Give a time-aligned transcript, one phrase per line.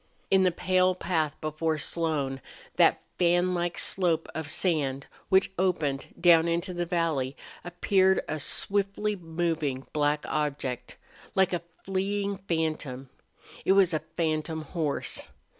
[0.31, 2.41] In the pale path before Slone,
[2.77, 9.85] that fanlike slope of sand which opened down into the valley, appeared a swiftly moving
[9.93, 10.97] black object,
[11.35, 13.11] like a fleeing phantom.
[13.63, 15.29] It was a phantom horse.